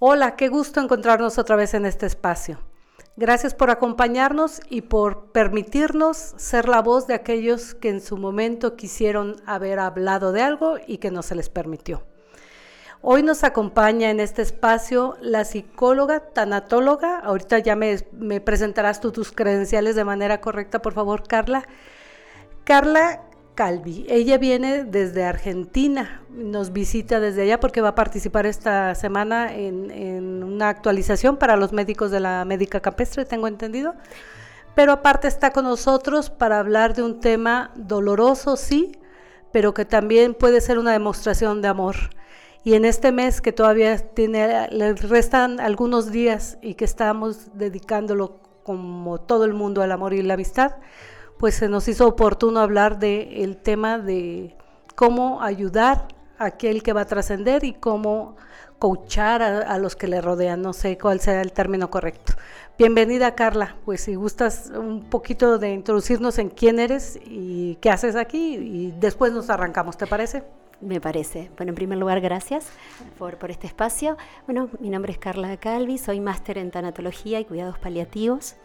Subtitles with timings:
[0.00, 2.58] Hola, qué gusto encontrarnos otra vez en este espacio.
[3.16, 8.74] Gracias por acompañarnos y por permitirnos ser la voz de aquellos que en su momento
[8.74, 12.02] quisieron haber hablado de algo y que no se les permitió.
[13.02, 17.20] Hoy nos acompaña en este espacio la psicóloga tanatóloga.
[17.20, 21.68] Ahorita ya me, presentarás tú tus credenciales de manera correcta, por favor, Carla.
[22.64, 23.22] Carla
[23.54, 24.06] Calvi.
[24.08, 30.42] Ella viene desde Argentina, nos visita desde allá porque va a participar esta semana en,
[30.42, 33.94] una actualización para los médicos de la médica campestre, tengo entendido.
[34.74, 38.92] Pero aparte está con nosotros para hablar de un tema doloroso, sí,
[39.52, 41.96] pero que también puede ser una demostración de amor.
[42.64, 48.40] Y en este mes que todavía tiene, le restan algunos días y que estamos dedicándolo
[48.64, 50.72] como todo el mundo al amor y la amistad,
[51.38, 54.56] pues se nos hizo oportuno hablar del tema de
[54.94, 58.36] cómo ayudar a aquel que va a trascender y cómo
[58.78, 60.62] coachar a, los que le rodean.
[60.62, 62.34] No sé cuál sea el término correcto.
[62.76, 68.16] Bienvenida Carla, pues si gustas un poquito de introducirnos en quién eres y qué haces
[68.16, 70.42] aquí y después nos arrancamos, ¿te parece?
[70.80, 71.50] Me parece.
[71.56, 72.66] Bueno, en primer lugar, gracias
[73.16, 74.18] por, por este espacio.
[74.46, 78.56] Bueno, mi nombre es Carla Calvi, soy máster en tanatología y cuidados paliativos.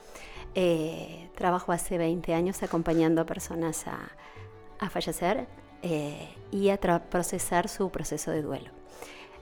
[0.56, 5.48] Eh, trabajo hace 20 años acompañando a personas a, fallecer
[5.84, 8.72] eh, y a procesar su proceso de duelo.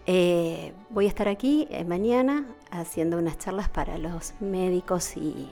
[0.05, 5.49] Eh, voy a estar aquí mañana haciendo unas charlas para los médicos y,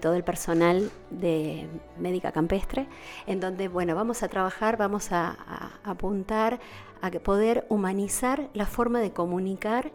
[0.00, 1.68] todo el personal de
[2.00, 2.88] médica campestre,
[3.28, 5.36] en donde bueno, vamos a trabajar, vamos a,
[5.84, 6.58] apuntar
[7.00, 9.92] a poder humanizar la forma de comunicar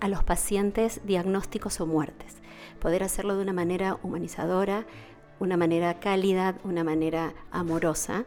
[0.00, 2.41] a los pacientes diagnósticos o muertes
[2.82, 4.86] poder hacerlo de una manera humanizadora,
[5.38, 8.24] una manera cálida, una manera amorosa,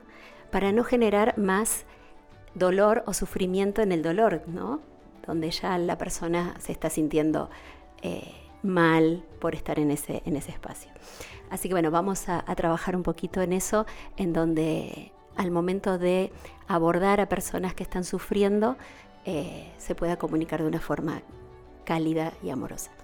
[0.50, 1.86] para no generar más
[2.53, 4.80] dolor o sufrimiento en el dolor, ¿no?
[5.28, 7.50] Donde ya la persona se está sintiendo
[8.02, 8.31] eh,
[8.64, 10.89] mal por estar en ese, en ese espacio.
[11.50, 13.86] Así que bueno, vamos a, trabajar un poquito en eso,
[14.16, 16.32] en donde al momento de
[16.70, 18.77] abordar a personas que están sufriendo,
[19.26, 21.23] eh, se pueda comunicar de una forma
[21.83, 22.95] cálida y amorosa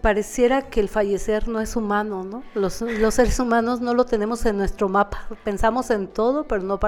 [0.00, 2.42] pareciera que el fallecer no es humano, ¿no?
[2.54, 5.28] Los, seres humanos no lo tenemos en nuestro mapa.
[5.44, 6.80] Pensamos en todo, pero no,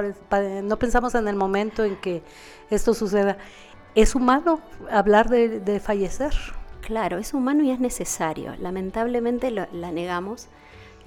[0.62, 2.23] no pensamos en el momento en que
[2.71, 3.37] esto suceda.
[3.95, 6.33] ¿Es humano hablar de, fallecer?
[6.81, 8.55] Claro, es humano y es necesario.
[8.59, 10.49] Lamentablemente la negamos.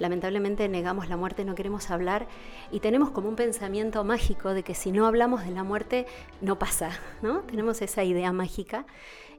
[0.00, 2.26] Lamentablemente negamos la muerte, no queremos hablar
[2.72, 6.06] y tenemos como un pensamiento mágico de que si no hablamos de la muerte
[6.40, 6.90] no pasa,
[7.20, 7.40] ¿no?
[7.40, 8.86] Tenemos esa idea mágica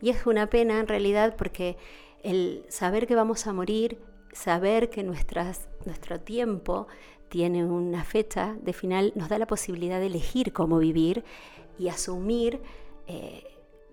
[0.04, 1.78] y es una pena en realidad porque
[2.24, 4.00] el saber que vamos a morir,
[4.34, 6.88] saber que nuestras, nuestro tiempo
[7.30, 11.24] tiene una fecha de final, nos da la posibilidad de elegir cómo vivir
[11.80, 12.62] y asumir
[13.08, 13.44] eh,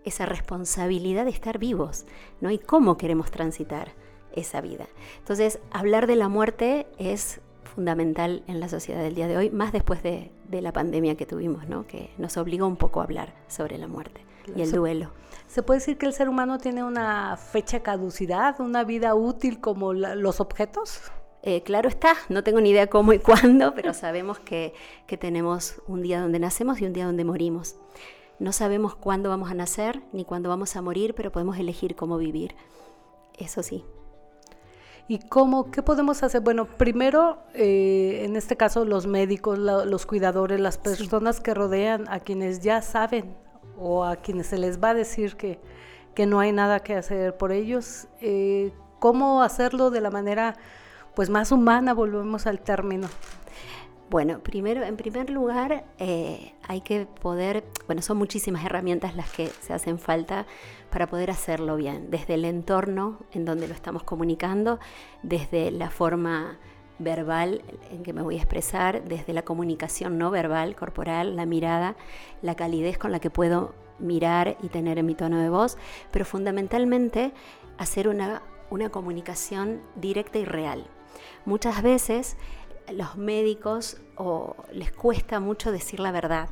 [0.05, 2.05] esa responsabilidad de estar vivos,
[2.41, 2.51] ¿no?
[2.51, 3.93] Y cómo queremos transitar
[4.33, 4.89] esa vida.
[5.19, 9.73] Entonces, hablar de la muerte es fundamental en la sociedad del día de hoy, más
[9.73, 11.87] después de, la pandemia que tuvimos, ¿no?
[11.87, 15.11] que nos obligó un poco a hablar sobre la muerte y el duelo.
[15.47, 19.95] ¿Se puede decir que el ser humano tiene una fecha caducidad, una vida útil como
[19.95, 21.01] los objetos?
[21.43, 24.75] Eh, claro está, no tengo ni idea cómo y cuándo, pero sabemos que,
[25.07, 27.77] que tenemos un día donde nacemos y un día donde morimos.
[28.39, 32.19] No sabemos cuándo vamos a nacer ni cuándo vamos a morir, pero podemos elegir cómo
[32.19, 32.55] vivir.
[33.39, 33.85] Eso sí.
[35.09, 36.43] ¿Y cómo, qué podemos hacer?
[36.43, 42.21] Bueno, primero, eh, en este caso, los médicos, los cuidadores, las personas que rodean a
[42.21, 43.35] quienes ya saben
[43.79, 45.59] o a quienes se les va a decir que,
[46.15, 50.57] que no hay nada que hacer por ellos, eh, cómo hacerlo de la manera
[51.15, 53.09] pues más humana, volvemos al término.
[54.11, 59.49] Bueno, primero, en primer lugar, eh, hay que poder, bueno, son muchísimas herramientas las que
[59.49, 60.47] se hacen falta
[60.91, 64.79] para poder hacerlo bien, desde el entorno en donde lo estamos comunicando,
[65.23, 66.59] desde la forma
[66.99, 71.97] verbal en que me voy a expresar, desde la comunicación no verbal, corporal, la mirada,
[72.43, 75.77] la calidez con la que puedo mirar y tener en mi tono de voz,
[76.11, 77.33] pero fundamentalmente
[77.79, 80.87] hacer una, una comunicación directa y real.
[81.45, 82.37] Muchas veces
[82.93, 86.49] los médicos o les cuesta mucho decir la verdad.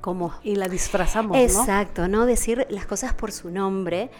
[0.00, 1.36] Como, y la disfrazamos.
[1.38, 2.26] Exacto, ¿no?
[2.26, 4.10] Decir las cosas por su nombre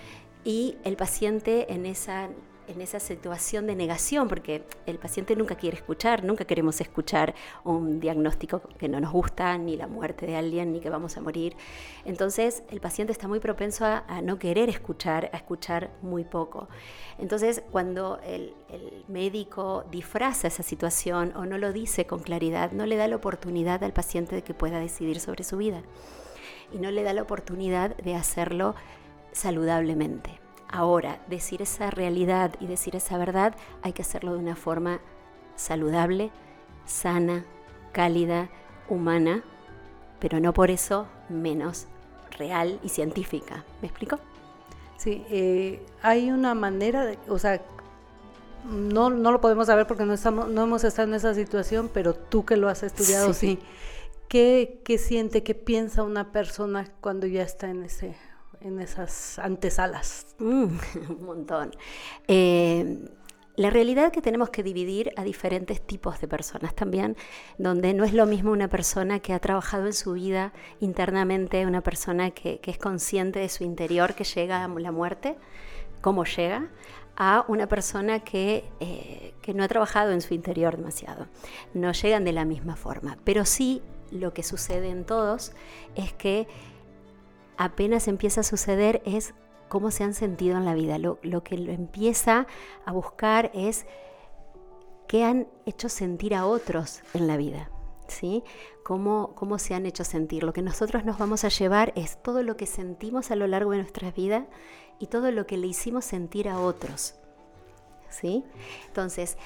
[0.42, 2.30] y el paciente en esa
[2.68, 7.34] en esa situación de negación, porque el paciente nunca quiere escuchar, nunca queremos escuchar
[7.64, 11.20] un diagnóstico que no nos gusta, ni la muerte de alguien, ni que vamos a
[11.20, 11.56] morir.
[12.04, 16.68] Entonces el paciente está muy propenso a, no querer escuchar, a escuchar muy poco.
[17.18, 18.54] Entonces cuando el,
[19.06, 23.84] médico disfraza esa situación o no lo dice con claridad, no le da la oportunidad
[23.84, 25.82] al paciente de que pueda decidir sobre su vida.
[26.72, 28.74] Y no le da la oportunidad de hacerlo
[29.32, 30.43] saludablemente.
[30.74, 34.98] Ahora, decir esa realidad y decir esa verdad hay que hacerlo de una forma
[35.54, 36.32] saludable,
[36.84, 37.44] sana,
[37.92, 38.48] cálida,
[38.88, 39.44] humana,
[40.18, 41.86] pero no por eso menos
[42.36, 43.64] real y científica.
[43.82, 44.18] ¿Me explico?
[44.96, 47.62] Sí, eh, hay una manera, de, o sea,
[48.64, 52.14] no, no lo podemos saber porque no, estamos, no hemos estado en esa situación, pero
[52.14, 53.60] tú que lo has estudiado, sí.
[54.26, 58.16] ¿Qué, ¿Qué, siente, qué piensa una persona cuando ya está en, ese,
[58.64, 60.34] en esas antesalas?
[60.38, 60.66] Mm,
[61.10, 61.70] un montón.
[62.26, 63.04] Eh,
[63.56, 67.16] la realidad es que tenemos que dividir a diferentes tipos de personas también,
[67.56, 71.80] donde no es lo mismo una persona que ha trabajado en su vida internamente, una
[71.80, 75.36] persona que, es consciente de su interior, que llega a la muerte,
[76.00, 76.68] cómo llega,
[77.16, 81.28] a una persona que, eh, que no ha trabajado en su interior demasiado.
[81.74, 85.52] No llegan de la misma forma, pero sí lo que sucede en todos
[85.94, 86.48] es que
[87.56, 89.34] apenas empieza a suceder es
[89.68, 90.98] cómo se han sentido en la vida.
[90.98, 92.46] Lo, que lo empieza
[92.84, 93.86] a buscar es
[95.08, 97.70] qué han hecho sentir a otros en la vida.
[98.06, 98.44] ¿Sí?
[98.84, 100.42] Cómo, cómo se han hecho sentir.
[100.44, 103.70] Lo que nosotros nos vamos a llevar es todo lo que sentimos a lo largo
[103.70, 104.44] de nuestras vidas
[104.98, 107.14] y todo lo que le hicimos sentir a otros.
[108.10, 108.44] ¿Sí?
[108.86, 109.38] Entonces,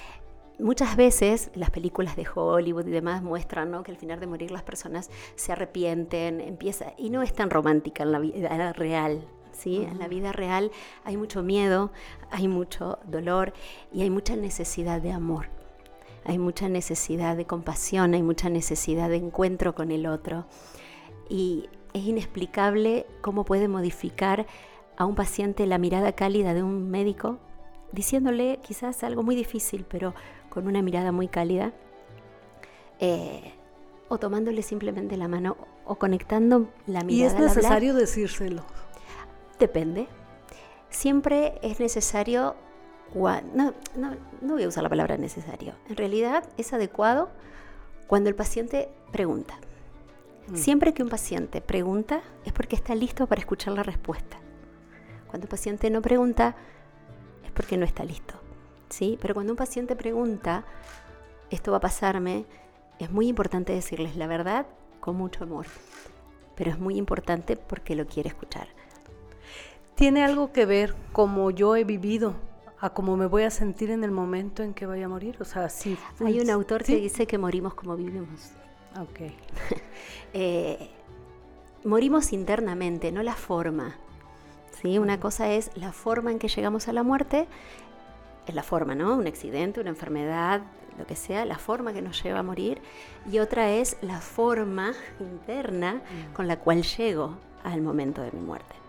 [0.58, 4.62] muchas veces las películas de Hollywood y demás muestran que al final de morir las
[4.62, 9.26] personas se arrepienten, empieza, y no es tan romántica en la vida real,
[9.66, 10.70] en la vida real
[11.04, 11.90] hay mucho miedo,
[12.30, 13.52] hay mucho dolor
[13.92, 15.46] y hay mucha necesidad de amor.
[16.24, 20.46] Hay mucha necesidad de compasión, hay mucha necesidad de encuentro con el otro.
[21.28, 24.46] Y es inexplicable cómo puede modificar
[24.96, 27.38] a un paciente la mirada cálida de un médico,
[27.92, 30.14] diciéndole quizás algo muy difícil, pero
[30.48, 31.72] con una mirada muy cálida,
[33.00, 33.54] eh,
[34.08, 37.12] o tomándole simplemente la mano, o conectando la mirada.
[37.12, 38.64] Y es necesario decírselo.
[39.58, 40.08] Depende.
[40.90, 42.56] Siempre es necesario,
[43.14, 47.30] no, no, no voy a usar la palabra necesario, en realidad es adecuado
[48.06, 49.58] cuando el paciente pregunta.
[50.48, 50.56] Mm.
[50.56, 54.38] Siempre que un paciente pregunta es porque está listo para escuchar la respuesta.
[55.28, 56.56] Cuando el paciente no pregunta
[57.58, 58.34] porque no está listo.
[58.88, 59.18] ¿sí?
[59.20, 60.64] Pero cuando un paciente pregunta,
[61.50, 62.46] esto va a pasarme,
[63.00, 64.66] es muy importante decirles la verdad
[65.00, 65.66] con mucho amor.
[66.54, 68.68] Pero es muy importante porque lo quiere escuchar
[69.98, 72.34] tiene algo que ver como yo he vivido
[72.78, 75.36] a cómo me voy a sentir en el momento en que vaya a morir.
[75.40, 75.98] O sea, sí.
[76.24, 78.52] Hay un autor que dice que morimos como vivimos.
[78.98, 79.20] Ok.
[80.34, 80.90] Eh,
[81.84, 83.96] morimos internamente, no la forma.
[84.80, 84.98] ¿Sí?
[84.98, 87.46] Una cosa es la forma en que llegamos a la muerte,
[88.46, 89.16] es la forma, ¿no?
[89.16, 90.62] Un accidente, una enfermedad,
[90.98, 92.80] lo que sea, la forma que nos lleva a morir.
[93.30, 96.34] Y otra es la forma interna mm.
[96.34, 98.87] con la cual llego al momento de mi muerte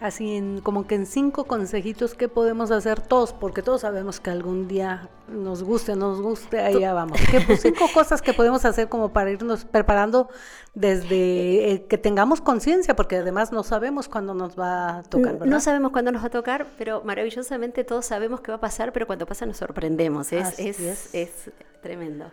[0.00, 4.30] así en, como que en cinco consejitos que podemos hacer todos, porque todos sabemos que
[4.30, 7.18] algún día nos guste, nos guste, ahí ya vamos.
[7.30, 10.28] ¿Qué, pues, cinco cosas que podemos hacer como para irnos preparando
[10.74, 15.46] desde eh, que tengamos conciencia, porque además no sabemos cuándo nos va a tocar, ¿verdad?
[15.46, 18.92] No sabemos cuándo nos va a tocar, pero maravillosamente todos sabemos qué va a pasar,
[18.92, 21.50] pero cuando pasa nos sorprendemos, es, es, es.
[21.80, 22.30] tremendo.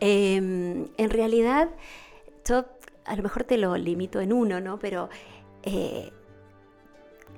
[0.00, 1.70] Em, en realidad,
[2.44, 2.66] yo
[3.06, 4.78] a lo mejor te lo limito en uno, ¿no?
[4.78, 5.08] Pero...
[5.62, 6.12] Eh,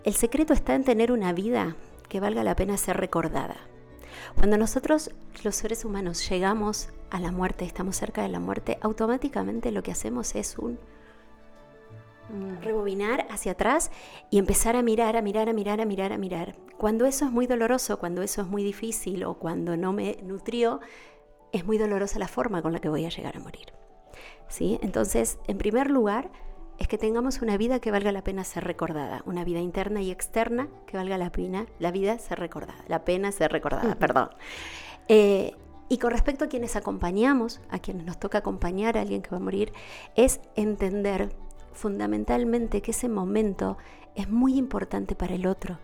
[0.05, 1.77] el secreto está en tener una vida
[2.09, 3.57] que valga la pena ser recordada.
[4.37, 5.11] Cuando nosotros,
[5.45, 9.93] los seres humanos, llegamos a la muerte, estamos cerca de la muerte, automáticamente lo que
[9.93, 10.79] hacemos es un
[12.61, 13.91] rebobinar hacia atrás
[14.31, 16.57] y empezar a mirar, a mirar, a mirar, a mirar, a mirar.
[16.77, 20.81] Cuando eso es muy doloroso, cuando eso es muy difícil o cuando no me nutrió,
[21.53, 23.73] es muy dolorosa la forma con la que voy a llegar a morir.
[24.49, 24.79] ¿Sí?
[24.83, 26.31] Entonces, en primer lugar,
[26.79, 30.11] es que tengamos una vida que valga la pena ser recordada, una vida interna y
[30.11, 34.31] externa que valga la pena, la vida ser recordada, la pena ser recordada, perdón.
[35.09, 35.55] Eh,
[35.89, 39.39] y con respecto a quienes acompañamos, a quienes nos toca acompañar a alguien que va
[39.39, 39.73] a morir,
[40.15, 41.31] es entender
[41.73, 43.79] fundamentalmente que ese momento
[44.15, 45.79] es muy importante para el otro.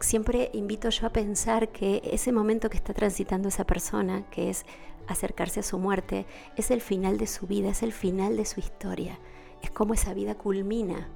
[0.00, 4.64] Siempre invito yo a pensar que ese momento que está transitando esa persona, que es
[5.06, 8.60] acercarse a su muerte, es el final de su vida, es el final de su
[8.60, 9.18] historia,
[9.62, 11.08] es como esa vida culmina.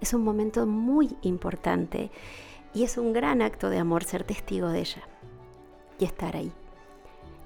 [0.00, 2.10] Es un momento muy importante
[2.74, 5.02] y es un gran acto de amor ser testigo de ella
[5.98, 6.52] y estar ahí.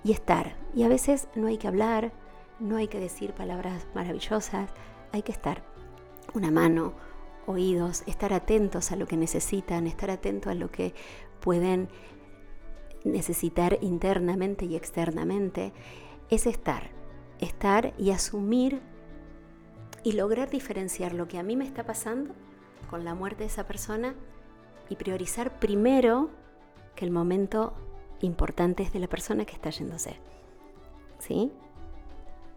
[0.04, 0.56] Y estar.
[0.74, 2.12] Y a veces no hay que hablar,
[2.60, 4.70] no hay que decir palabras maravillosas,
[5.12, 5.62] hay que estar.
[6.34, 6.94] Una mano,
[7.46, 10.94] oídos, estar atentos a lo que necesitan, estar atentos a lo que
[11.40, 11.88] pueden
[13.04, 15.72] necesitar internamente y externamente,
[16.30, 16.90] es estar,
[17.40, 18.80] estar y asumir
[20.02, 22.34] y lograr diferenciar lo que a mí me está pasando
[22.90, 24.14] con la muerte de esa persona
[24.88, 26.30] y priorizar primero
[26.94, 27.74] que el momento
[28.20, 30.16] importante es de la persona que está yéndose.
[31.18, 31.52] ¿Sí?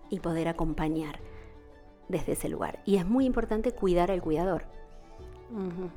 [0.09, 1.19] Y poder acompañar
[2.07, 2.81] desde ese lugar.
[2.85, 4.65] Y es muy importante cuidar al cuidador.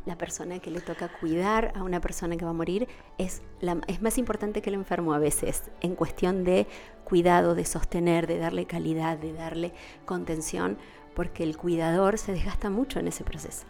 [0.07, 3.79] La persona que le toca cuidar a una persona que va a morir es, la,
[3.87, 6.67] es más importante que el enfermo a veces, en cuestión de
[7.05, 9.73] cuidado, de sostener, de darle calidad, de darle
[10.05, 10.77] contención,
[11.15, 13.65] porque el cuidador se desgasta mucho en ese proceso.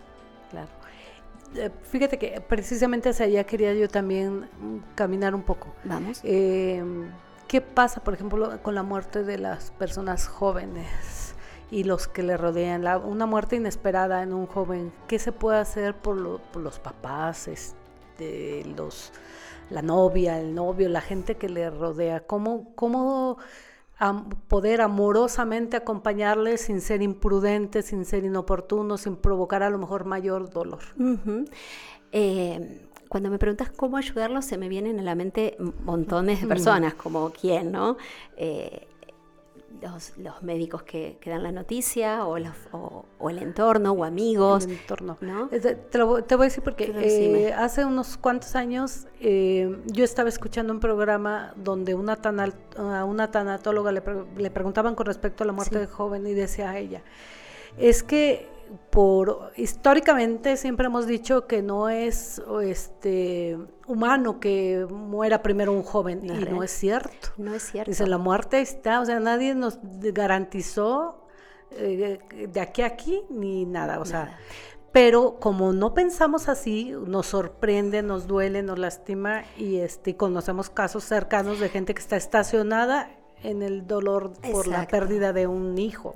[0.50, 0.68] Claro.
[1.56, 4.48] Eh, fíjate que precisamente hacia allá quería yo también
[4.94, 5.74] caminar un poco.
[5.84, 6.20] Vamos.
[6.24, 6.82] Eh,
[7.46, 11.33] ¿Qué pasa, por ejemplo, con la muerte de las personas jóvenes?
[11.74, 12.86] Y los que le rodean.
[13.04, 19.12] una muerte inesperada en un joven, ¿qué se puede hacer por, los papás, este, los,
[19.70, 22.20] la novia, el novio, la gente que le rodea?
[22.20, 23.38] ¿Cómo, cómo
[24.46, 30.50] poder amorosamente acompañarles sin ser imprudente, sin ser inoportuno, sin provocar a lo mejor mayor
[30.50, 30.82] dolor?
[32.12, 36.94] Eh, cuando me preguntas cómo ayudarlos, se me vienen a la mente montones de personas,
[36.94, 37.96] como quién, ¿no?
[38.36, 38.86] Eh,
[39.82, 42.36] los, médicos que, dan la noticia o,
[43.18, 44.64] o, el entorno o amigos.
[44.64, 45.18] El entorno.
[45.90, 50.80] Te, voy a decir porque eh, hace unos cuantos años eh, yo estaba escuchando un
[50.80, 54.02] programa donde una, tanal, una tanatóloga le,
[54.36, 57.02] le, preguntaban con respecto a la muerte de joven y decía a ella,
[57.76, 58.53] es que
[58.90, 66.24] por históricamente siempre hemos dicho que no es este humano que muera primero un joven
[66.24, 67.28] y no es cierto.
[67.36, 67.90] No es cierto.
[67.90, 71.26] Dice la muerte está, o sea, nadie nos garantizó
[71.72, 72.18] eh,
[72.48, 74.38] de aquí a aquí ni nada, o sea,
[74.92, 81.02] pero como no pensamos así, nos sorprende, nos duele, nos lastima y este conocemos casos
[81.02, 83.10] cercanos de gente que está estacionada
[83.42, 86.14] en el dolor por la pérdida de un hijo.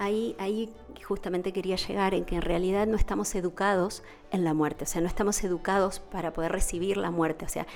[0.00, 0.72] Ahí, ahí
[1.06, 5.02] justamente quería llegar en que en realidad no estamos educados en la muerte, o sea,
[5.02, 7.66] no estamos educados para poder recibir la muerte, o sea,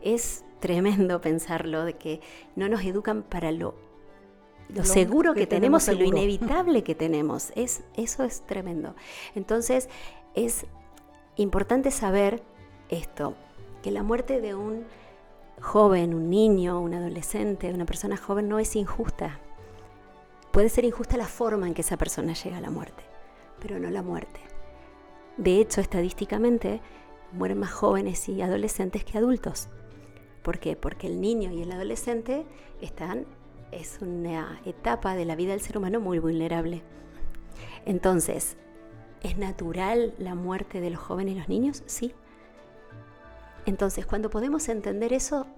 [0.00, 2.22] es tremendo pensarlo de que
[2.56, 3.74] no nos educan para lo,
[4.70, 8.94] lo, seguro que, tenemos, y lo inevitable que tenemos, es, eso es tremendo.
[9.34, 9.90] Entonces,
[10.34, 10.64] es
[11.36, 12.42] importante saber
[12.88, 13.34] esto,
[13.82, 14.84] que la muerte de un
[15.60, 19.38] joven, un niño, un adolescente, una persona joven no es injusta,
[20.54, 23.02] Puede ser injusta la forma en que esa persona llega a la muerte,
[23.58, 24.38] pero no la muerte.
[25.36, 26.80] De hecho, estadísticamente,
[27.32, 29.68] mueren más jóvenes y adolescentes que adultos.
[30.44, 30.76] ¿Por qué?
[30.76, 32.46] Porque el niño y el adolescente
[32.80, 33.26] están,
[33.72, 36.84] es una etapa de la vida del ser humano muy vulnerable.
[37.84, 38.56] Entonces,
[39.24, 41.82] ¿es natural la muerte de los jóvenes y los niños?
[41.86, 42.14] Sí.
[43.66, 45.48] Entonces, cuando podemos entender eso,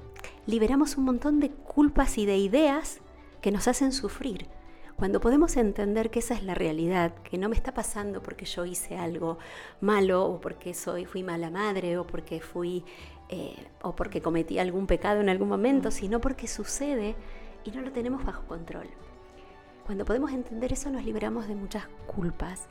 [0.46, 3.02] liberamos un montón de culpas y de ideas
[3.42, 4.55] que nos hacen sufrir.
[4.96, 8.64] Cuando podemos entender que esa es la realidad, que no me está pasando porque yo
[8.64, 9.36] hice algo
[9.82, 12.82] malo o porque soy, fui mala madre o porque fui
[13.28, 17.14] eh, o porque cometí algún pecado en algún momento, sino porque sucede
[17.64, 18.86] y no lo tenemos bajo control.
[19.84, 22.66] Cuando podemos entender eso nos liberamos de muchas culpas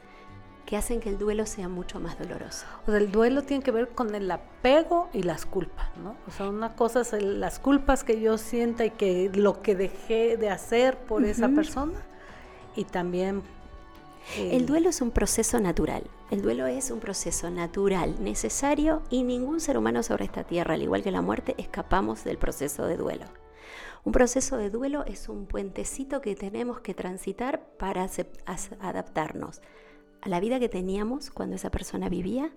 [0.65, 2.65] que hacen que el duelo sea mucho más doloroso.
[2.87, 6.15] O sea, el duelo tiene que ver con el apego y las culpas, ¿no?
[6.27, 10.37] O sea, una cosa es las culpas que yo sienta y que lo que dejé
[10.37, 12.03] de hacer por esa persona
[12.75, 13.41] y también...
[14.37, 16.03] el eh, duelo es un proceso natural.
[16.31, 20.81] El duelo es un proceso natural, necesario y ningún ser humano sobre esta tierra, al
[20.81, 23.25] igual que la muerte, escapamos del proceso de duelo.
[24.03, 28.07] Un proceso de duelo es un puentecito que tenemos que transitar para
[28.79, 29.61] adaptarnos
[30.21, 32.51] a la vida que teníamos cuando esa persona vivía.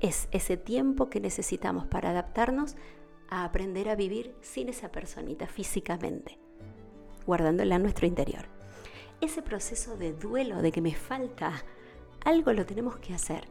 [0.00, 2.76] Es ese tiempo que necesitamos para adaptarnos
[3.30, 6.38] a aprender a vivir sin esa personita físicamente,
[7.26, 8.57] guardándola en nuestro interior
[9.20, 11.52] ese proceso de duelo, de que me falta
[12.24, 13.48] algo, lo tenemos que hacer.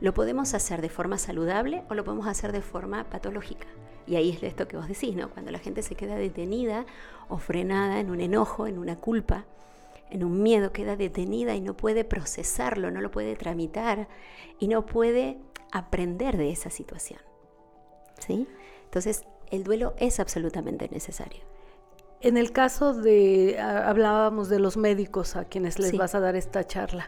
[0.00, 3.66] Lo podemos hacer de forma saludable o lo podemos hacer de forma patológica.
[4.06, 5.30] Y ahí es esto que vos decís, ¿no?
[5.30, 6.86] Cuando la gente se queda detenida
[7.28, 9.44] o frenada en un enojo, en una culpa,
[10.10, 14.08] en un miedo, queda detenida y no puede procesarlo, no lo puede tramitar
[14.58, 15.38] y no puede
[15.70, 17.20] aprender de esa situación.
[18.18, 18.48] ¿Sí?
[18.84, 21.42] Entonces, el duelo es absolutamente necesario.
[22.20, 26.66] En el caso de, hablábamos de los médicos a quienes les vas a dar esta
[26.66, 27.06] charla,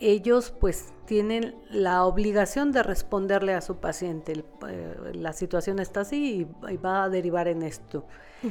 [0.00, 4.44] ellos pues tienen la obligación de responderle a su paciente.
[4.68, 8.04] Eh, la situación está así y, va a derivar en esto.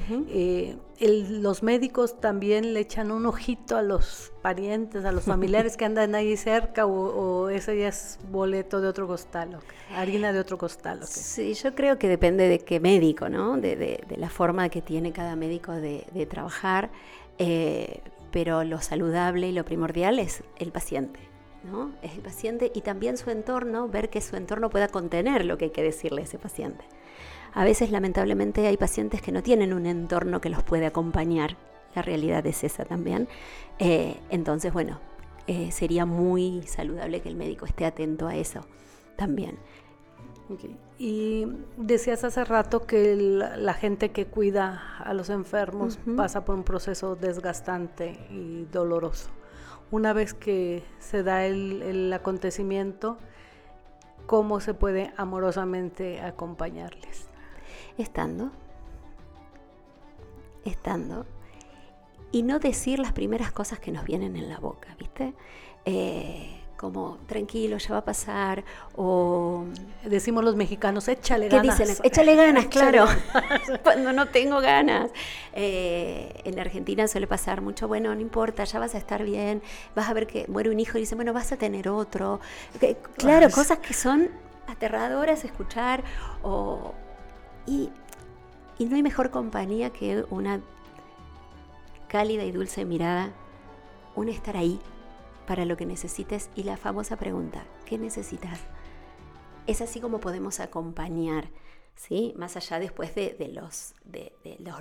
[0.10, 5.86] Eh, los médicos también le echan un ojito a los parientes, a los familiares que
[5.86, 9.58] andan ahí cerca o, o, ese ya es boleto de otro costal,
[9.96, 11.06] harina de otro costal.
[11.08, 13.56] Sí, yo creo que depende de qué médico, ¿no?
[13.56, 16.90] De, la forma que tiene cada médico de, trabajar,
[17.38, 18.02] eh,
[18.32, 21.27] pero lo saludable y lo primordial es el paciente
[21.72, 21.92] ¿no?
[22.02, 25.66] Es el paciente y también su entorno, ver que su entorno pueda contener lo que
[25.66, 26.86] hay que decirle a ese paciente.
[27.54, 31.58] A veces, lamentablemente, hay pacientes que no tienen un entorno que los puede acompañar.
[31.96, 33.28] La realidad es esa también.
[33.80, 35.00] Eh, entonces, bueno,
[35.48, 38.62] eh, sería muy saludable que el médico esté atento a eso
[39.16, 39.58] también.
[40.98, 41.46] Y
[41.78, 47.16] decías hace rato que la, gente que cuida a los enfermos pasa por un proceso
[47.16, 49.30] desgastante y doloroso.
[49.90, 53.18] Una vez que se da el acontecimiento,
[54.26, 57.28] ¿cómo se puede amorosamente acompañarles?
[57.98, 58.52] Estando,
[60.66, 61.26] estando
[62.32, 65.34] y no decir las primeras cosas que nos vienen en la boca, ¿viste?
[65.86, 68.64] Eh, como tranquilo, ya va a pasar,
[68.96, 69.66] o
[70.06, 71.76] decimos los mexicanos, échale ganas.
[71.76, 72.06] ¿Qué dicen?
[72.06, 73.08] Échale ganas, claro,
[73.84, 75.12] cuando no tengo ganas.
[75.54, 79.64] Eh, en Argentina suele pasar mucho, bueno, no importa, ya vas a estar bien,
[79.96, 82.40] vas a ver que muere un hijo y dice, bueno, vas a tener otro.
[83.18, 84.30] Claro, cosas que son
[84.68, 86.04] aterradoras escuchar,
[86.44, 86.94] o,
[87.66, 87.90] y,
[88.78, 90.62] y no hay mejor compañía que una
[92.08, 93.32] cálida y dulce mirada,
[94.16, 94.80] un estar ahí
[95.48, 98.60] para lo que necesites y la famosa pregunta, ¿qué necesitas?
[99.66, 101.50] Es así como podemos acompañar,
[101.96, 102.34] ¿sí?
[102.38, 103.96] Más allá después de, los,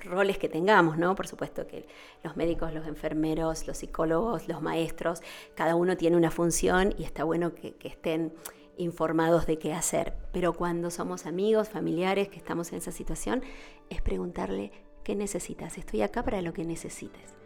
[0.04, 1.14] roles que tengamos, ¿no?
[1.14, 1.86] Por supuesto que
[2.22, 5.22] los médicos, los enfermeros, los psicólogos, los maestros,
[5.54, 8.34] cada uno tiene una función y está bueno que, que estén
[8.76, 10.14] informados de qué hacer.
[10.32, 13.42] Pero cuando somos amigos, familiares, que estamos en esa situación,
[13.88, 14.70] es preguntarle
[15.06, 15.78] ¿Qué necesitas?
[15.78, 17.36] Estoy acá para lo que necesites.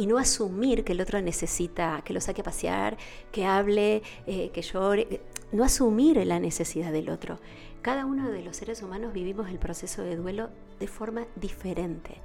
[0.00, 2.96] Y no asumir que el otro necesita que lo saque a pasear,
[3.30, 5.20] que hable, eh, que llore.
[5.52, 7.38] No asumir la necesidad del otro.
[7.82, 12.22] Cada uno de los seres humanos vivimos el proceso de duelo de forma diferente.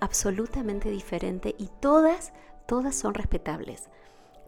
[0.00, 1.54] Absolutamente diferente.
[1.56, 2.34] Y todas,
[2.66, 3.88] todas son respetables.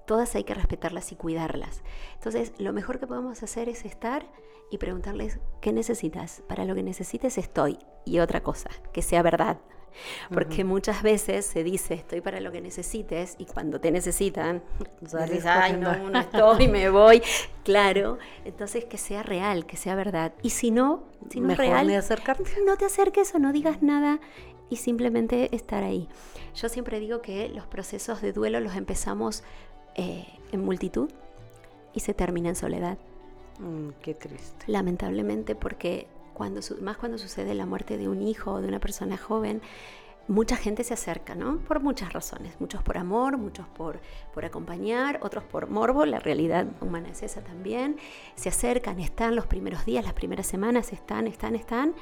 [0.07, 1.81] Todas hay que respetarlas y cuidarlas.
[2.17, 4.27] Entonces, lo mejor que podemos hacer es estar
[4.71, 6.43] y preguntarles, ¿qué necesitas?
[6.47, 7.79] Para lo que necesites estoy.
[8.05, 9.59] Y otra cosa, que sea verdad.
[10.33, 14.63] Porque muchas veces se dice, estoy para lo que necesites, y cuando te necesitan,
[15.01, 17.23] dices, ay, no, no estoy, me voy.
[17.65, 20.33] Claro, entonces que sea real, que sea verdad.
[20.43, 24.21] Y si no, si no es real, no te acerques o no digas nada
[24.71, 26.09] y simplemente estar ahí.
[26.55, 29.43] Yo siempre digo que los procesos de duelo los empezamos
[29.97, 31.11] eh, en multitud
[31.93, 32.97] y se termina en soledad.
[33.59, 34.65] Mm, qué triste.
[34.69, 36.07] Lamentablemente, porque
[36.41, 39.61] cuando, más cuando sucede la muerte de un hijo o de una persona joven,
[40.27, 41.59] mucha gente se acerca, ¿no?
[41.59, 42.59] Por muchas razones.
[42.59, 44.01] Muchos por amor, muchos por,
[44.33, 46.07] por acompañar, otros por morbo.
[46.07, 47.99] La realidad humana es esa también.
[48.37, 51.95] Se acercan, están los primeros días, las primeras semanas, están, están, están.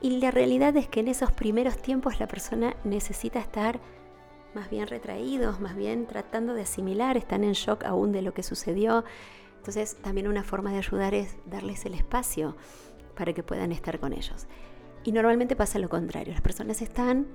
[0.00, 3.80] Y la realidad es que en esos primeros tiempos la persona necesita estar
[4.54, 8.44] más bien retraídos, más bien tratando de asimilar, están en shock aún de lo que
[8.44, 9.04] sucedió.
[9.56, 12.54] Entonces también una forma de ayudar es darles el espacio
[13.16, 14.46] para que puedan estar con ellos.
[15.04, 17.26] Y normalmente pasa lo contrario, las personas están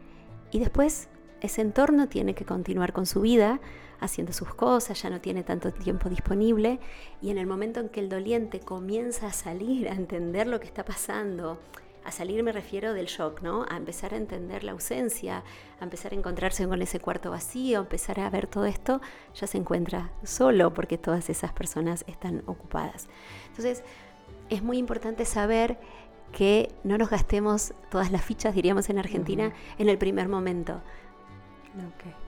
[0.51, 1.09] y después
[1.41, 3.59] ese entorno tiene que continuar con su vida,
[3.99, 6.79] haciendo sus cosas, ya no tiene tanto tiempo disponible
[7.21, 10.65] y en el momento en que el doliente comienza a salir, a entender lo que
[10.65, 11.59] está pasando,
[12.03, 13.65] a salir me refiero del shock, ¿no?
[13.69, 15.43] A empezar a entender la ausencia,
[15.79, 19.01] a empezar a encontrarse con ese cuarto vacío, a empezar a ver todo esto,
[19.35, 23.07] ya se encuentra solo porque todas esas personas están ocupadas.
[23.49, 23.83] Entonces,
[24.51, 25.79] es muy importante saber
[26.31, 30.81] que no nos gastemos todas las fichas, diríamos en Argentina, en el primer momento.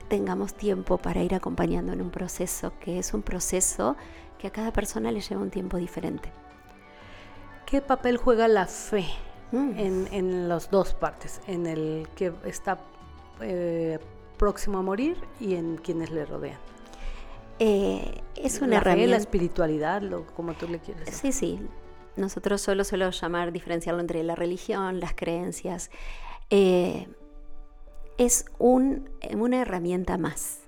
[0.08, 3.96] Tengamos tiempo para ir acompañando en un proceso que es un proceso
[4.38, 6.32] que a cada persona le lleva un tiempo diferente.
[7.64, 9.06] ¿Qué papel juega la fe
[9.54, 10.08] Mm.
[10.10, 12.78] en, las dos partes, en el que está
[13.40, 14.00] eh,
[14.36, 16.58] próximo a morir y en quienes le rodean.
[17.60, 19.10] Eh, es una la herramienta.
[19.12, 21.08] la espiritualidad, lo, como tú le quieres.
[21.14, 21.60] Sí, sí.
[22.16, 25.90] Nosotros solo suelo llamar, diferenciarlo entre la religión, las creencias.
[26.50, 27.08] Eh,
[28.18, 30.60] es un, una herramienta más.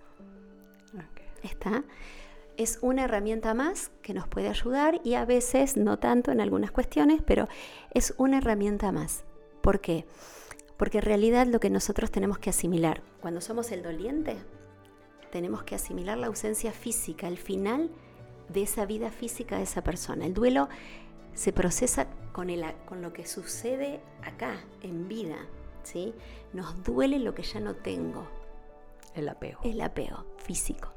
[1.43, 1.85] ¿Está?
[2.57, 6.71] es una herramienta más que nos puede ayudar y a veces no tanto en algunas
[6.71, 7.49] cuestiones, pero
[7.93, 9.25] es una herramienta más.
[9.61, 10.07] ¿Por qué?
[10.77, 14.37] Porque en realidad lo que nosotros tenemos que asimilar, cuando somos el doliente,
[15.31, 17.91] tenemos que asimilar la ausencia física, el final
[18.49, 20.25] de esa vida física de esa persona.
[20.27, 20.69] El duelo
[21.37, 25.37] se procesa con, el, con lo que sucede acá, en vida.
[25.85, 26.15] ¿sí?
[26.53, 28.27] Nos duele lo que ya no tengo.
[29.15, 29.61] El apego.
[29.63, 30.89] El apego físico.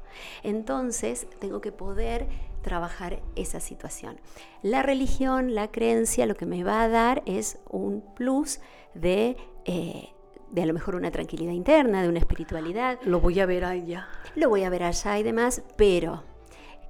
[0.42, 2.26] Entonces tengo que poder
[2.62, 4.20] trabajar esa situación.
[4.62, 8.60] La religión, la creencia, lo que me va a dar es un plus
[8.94, 9.36] de...
[9.64, 10.08] Eh,
[10.50, 12.98] de a lo mejor una tranquilidad interna, de una espiritualidad.
[13.04, 14.08] Lo voy a ver allá.
[14.34, 16.24] Lo voy a ver allá y demás, pero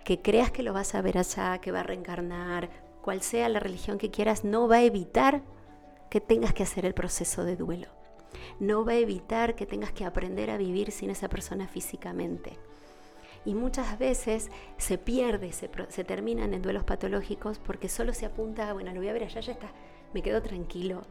[0.03, 3.61] que creas que lo vas a ver allá, que va a reencarnar, cual sea la
[3.61, 5.43] religión que quieras, no va a evitar
[6.11, 7.89] que tengas que hacer el proceso de duelo.
[8.59, 12.59] No va a evitar que tengas que aprender a vivir sin esa persona físicamente.
[13.45, 15.69] Y muchas veces se pierde, se,
[16.05, 19.53] terminan en duelos patológicos porque solo se apunta, bueno, lo voy a ver allá, ya
[19.53, 19.73] está,
[20.13, 21.03] me quedo tranquilo.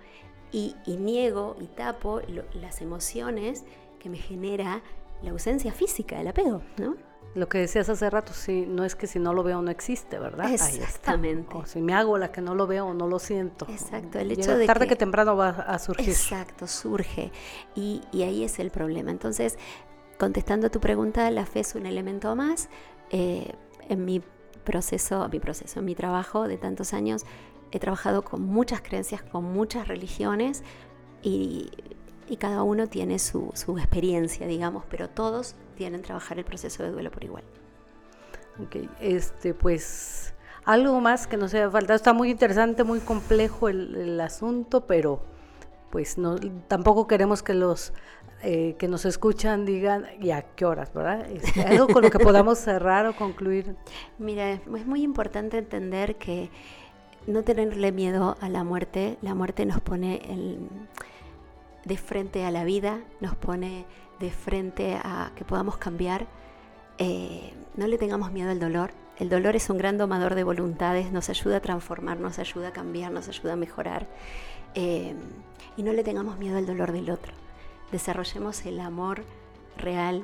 [0.51, 2.21] Y, niego y tapo
[2.53, 3.65] las emociones
[3.99, 4.81] que me genera
[5.21, 7.08] la ausencia física del apego, ¿no?
[7.39, 10.19] Lo que decías hace rato, sí, no es que si no lo veo no existe,
[10.19, 10.51] ¿verdad?
[10.51, 11.55] Exactamente.
[11.55, 13.65] O si me hago la que no lo veo no lo siento.
[13.69, 16.09] Exacto, el hecho de tarde que, temprano va a surgir.
[16.09, 17.31] Exacto, surge.
[17.75, 19.11] Y, ahí es el problema.
[19.11, 19.57] Entonces,
[20.17, 22.67] contestando a tu pregunta, la fe es un elemento más.
[23.09, 23.53] Eh,
[23.87, 24.21] en mi
[24.65, 27.25] proceso, mi proceso, en mi trabajo de tantos años,
[27.71, 30.61] he trabajado con muchas creencias, con muchas religiones
[31.21, 31.71] y
[32.29, 36.91] y cada uno tiene su, experiencia, digamos, pero todos tienen que trabajar el proceso de
[36.91, 37.43] duelo por igual.
[38.63, 40.33] Ok, este, pues
[40.65, 41.95] algo más que nos haya faltado.
[41.95, 45.21] Está muy interesante, muy complejo el, asunto, pero
[45.89, 46.35] pues no,
[46.67, 47.93] tampoco queremos que los
[48.41, 51.25] eh, que nos escuchan digan y a qué horas, ¿verdad?
[51.31, 53.75] Este, algo con lo que podamos cerrar o concluir.
[54.19, 56.49] Mira, es muy importante entender que
[57.27, 59.17] no tenerle miedo a la muerte.
[59.21, 60.59] La muerte nos pone el
[61.85, 63.85] de frente a la vida, nos pone
[64.19, 66.27] de frente a que podamos cambiar.
[66.97, 68.91] Eh, no le tengamos miedo al dolor.
[69.17, 72.73] El dolor es un gran domador de voluntades, nos ayuda a transformar, nos ayuda a
[72.73, 74.07] cambiar, nos ayuda a mejorar.
[74.75, 75.13] Eh,
[75.75, 77.33] y no le tengamos miedo al dolor del otro.
[77.91, 79.23] Desarrollemos el amor
[79.77, 80.23] real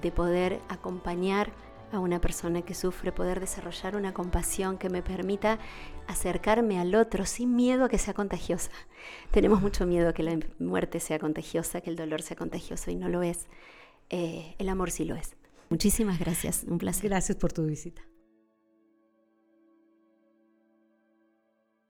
[0.00, 1.50] de poder acompañar
[1.92, 5.58] a una persona que sufre, poder desarrollar una compasión que me permita
[6.06, 8.70] acercarme al otro sin miedo a que sea contagiosa.
[9.30, 12.96] Tenemos mucho miedo a que la muerte sea contagiosa, que el dolor sea contagioso y
[12.96, 13.46] no lo es.
[14.10, 15.36] Eh, el amor sí lo es.
[15.68, 17.10] Muchísimas gracias, un placer.
[17.10, 18.02] Gracias por tu visita.